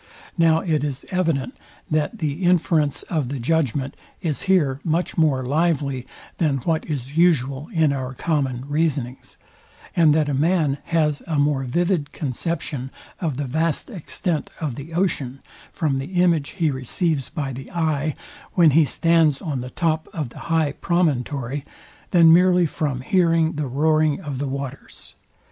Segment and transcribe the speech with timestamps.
[0.35, 1.55] Now it is evident,
[1.91, 6.07] that the inference of the judgment is here much more lively
[6.39, 9.37] than what is usual in our common reasonings,
[9.95, 14.93] and that a man has a more vivid conception of the vast extent of the
[14.95, 15.39] ocean
[15.71, 18.15] from the image he receives by the eye,
[18.53, 21.63] when he stands on the top of the high promontory,
[22.09, 25.13] than merely from hearing the roaring of the waters.